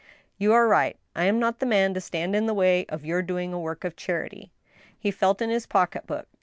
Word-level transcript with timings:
"You 0.39 0.51
are 0.53 0.67
right. 0.67 0.97
I'm 1.15 1.37
not 1.37 1.59
the 1.59 1.67
man 1.67 1.93
to 1.93 2.01
stand 2.01 2.35
in 2.35 2.47
the 2.47 2.55
way 2.55 2.87
of 2.89 3.05
your 3.05 3.21
doing 3.21 3.53
a 3.53 3.59
work 3.59 3.83
of 3.83 3.95
charity." 3.95 4.51
He 4.97 5.11
felt 5.11 5.43
in 5.43 5.51
his 5.51 5.67
pocket 5.67 6.07
book. 6.07 6.27